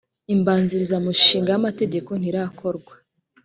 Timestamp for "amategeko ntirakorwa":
1.61-2.93